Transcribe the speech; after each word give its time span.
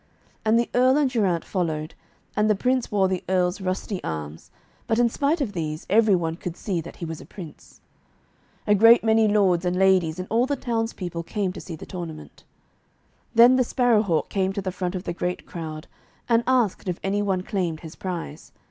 And 0.43 0.57
the 0.59 0.67
Earl 0.73 0.97
and 0.97 1.11
Geraint 1.11 1.45
followed, 1.45 1.93
and 2.35 2.49
the 2.49 2.55
Prince 2.55 2.89
wore 2.91 3.07
the 3.07 3.23
Earl's 3.29 3.61
rusty 3.61 4.03
arms, 4.03 4.49
but 4.87 4.97
in 4.97 5.09
spite 5.09 5.41
of 5.41 5.53
these, 5.53 5.85
every 5.91 6.15
one 6.15 6.37
could 6.37 6.57
see 6.57 6.81
that 6.81 6.95
he 6.95 7.05
was 7.05 7.21
a 7.21 7.25
Prince. 7.27 7.81
A 8.65 8.73
great 8.73 9.03
many 9.03 9.27
lords 9.27 9.63
and 9.63 9.75
ladies 9.75 10.17
and 10.17 10.27
all 10.31 10.47
the 10.47 10.55
townspeople 10.55 11.21
came 11.21 11.53
to 11.53 11.61
see 11.61 11.75
the 11.75 11.85
tournament. 11.85 12.43
Then 13.35 13.57
the 13.57 13.63
Sparrow 13.63 14.01
hawk 14.01 14.27
came 14.29 14.51
to 14.53 14.61
the 14.63 14.71
front 14.71 14.95
of 14.95 15.03
the 15.03 15.13
great 15.13 15.45
crowd, 15.45 15.85
and 16.27 16.43
asked 16.47 16.87
if 16.89 16.99
any 17.03 17.21
one 17.21 17.43
claimed 17.43 17.81
his 17.81 17.95
prize. 17.95 18.51